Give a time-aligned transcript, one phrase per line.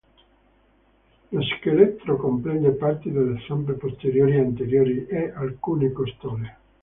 [1.29, 6.57] Lo scheletro comprende parti delle zampe posteriori e anteriori, e alcune costole.